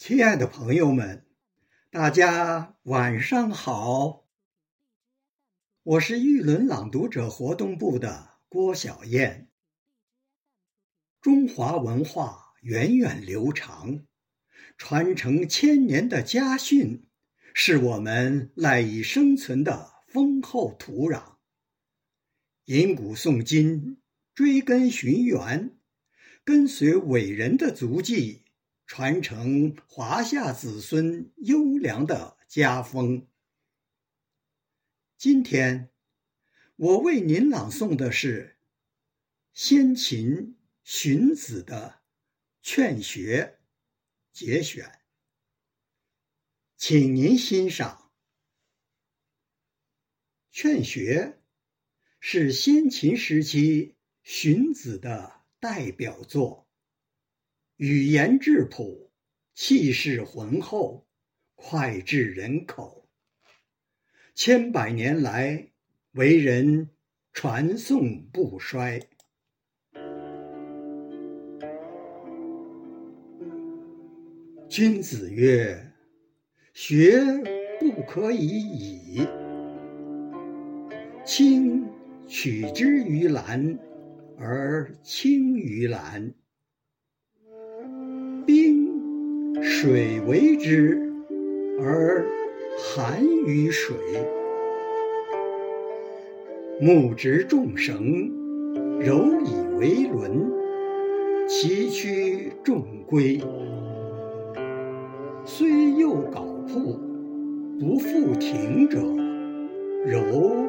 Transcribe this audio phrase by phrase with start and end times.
[0.00, 1.26] 亲爱的朋友们，
[1.90, 4.24] 大家晚上好。
[5.82, 9.50] 我是玉轮朗读者活动部的郭晓燕。
[11.20, 14.06] 中华文化源远流长，
[14.78, 17.06] 传承千年的家训，
[17.52, 21.34] 是我们赖以生存的丰厚土壤。
[22.64, 24.00] 吟古诵今，
[24.34, 25.76] 追根寻源，
[26.42, 28.46] 跟随伟人的足迹。
[28.92, 33.28] 传承华夏子孙优良的家风。
[35.16, 35.92] 今天，
[36.74, 38.58] 我为您朗诵的是
[39.52, 42.00] 先秦荀子的
[42.68, 43.60] 《劝学》
[44.36, 44.98] 节选，
[46.76, 48.10] 请您欣赏。
[50.58, 51.38] 《劝学》
[52.18, 53.94] 是先秦时期
[54.24, 56.66] 荀子的代表作。
[57.80, 59.10] 语言质朴，
[59.54, 61.06] 气势浑厚，
[61.56, 63.08] 脍炙人口。
[64.34, 65.70] 千百年来，
[66.12, 66.90] 为人
[67.32, 69.00] 传颂不衰。
[74.68, 75.94] 君子曰
[76.74, 77.18] ：“学
[77.80, 79.26] 不可以已。
[81.24, 81.88] 青
[82.26, 83.78] 取之于蓝
[84.36, 86.34] 而青于蓝。”
[89.62, 90.98] 水为之，
[91.78, 92.24] 而
[92.78, 93.94] 寒于水；
[96.80, 98.30] 木直众绳，
[98.98, 100.50] 柔以为轮，
[101.46, 103.38] 崎岖重规。
[105.44, 106.98] 虽幼槁铺，
[107.78, 108.98] 不复挺者，
[110.06, 110.66] 柔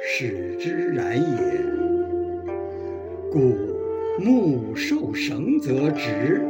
[0.00, 1.64] 使之然也。
[3.30, 3.40] 故
[4.18, 6.42] 木受绳则直。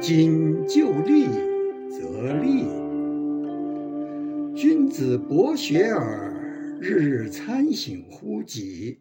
[0.00, 1.26] 今就利
[1.90, 2.64] 则利，
[4.54, 8.98] 君子博学而日日参省乎己，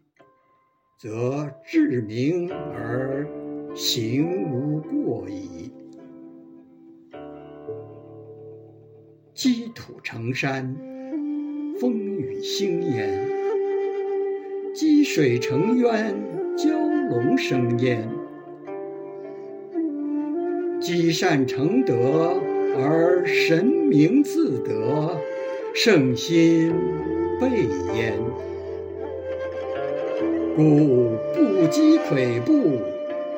[0.97, 3.27] 则志明而
[3.75, 5.72] 行无过矣。
[9.35, 10.75] 积土成山，
[11.79, 13.19] 风雨兴焉；
[14.73, 16.16] 积水成渊，
[16.57, 18.09] 蛟龙生焉。
[20.87, 22.41] 积善成德
[22.77, 25.19] 而神明自得，
[25.75, 26.71] 圣心
[27.41, 27.49] 备
[27.93, 28.13] 焉。
[30.55, 32.79] 故不积跬步，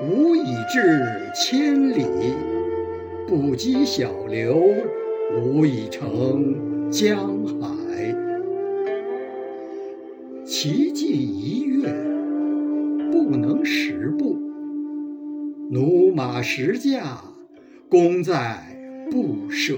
[0.08, 1.02] 无以至
[1.34, 2.06] 千里；
[3.28, 4.72] 不积小流，
[5.42, 7.18] 无以成江
[7.48, 8.14] 海。
[10.46, 11.92] 骐骥一跃，
[13.12, 14.38] 不能十步；
[15.72, 17.24] 驽马十驾。
[17.90, 18.56] 功在
[19.10, 19.74] 不舍，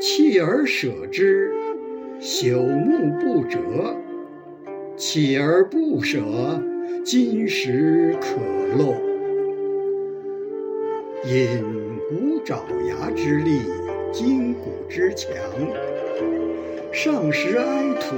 [0.00, 1.52] 弃而舍之，
[2.20, 3.60] 朽木不折；
[4.96, 6.18] 弃而不舍，
[7.04, 8.26] 金石可
[8.76, 8.96] 镂。
[11.28, 11.62] 引
[12.10, 13.60] 无爪牙之力，
[14.12, 15.30] 筋骨之强；
[16.92, 18.16] 上食埃土，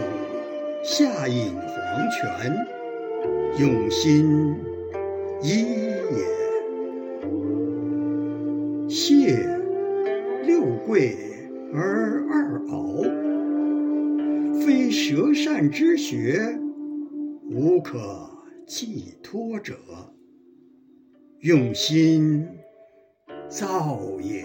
[0.82, 2.56] 下饮黄泉，
[3.58, 4.56] 用心
[5.42, 6.45] 一也。
[8.88, 9.36] 谢
[10.44, 11.16] 六跪
[11.72, 13.02] 而二敖，
[14.60, 16.56] 非舌善之学，
[17.50, 17.98] 无可
[18.64, 19.76] 寄托者，
[21.40, 22.46] 用心
[23.48, 24.44] 造也。